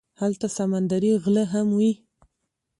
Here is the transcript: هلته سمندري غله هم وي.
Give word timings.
هلته 0.21 0.47
سمندري 0.57 1.11
غله 1.23 1.43
هم 1.53 1.67
وي. 1.77 1.91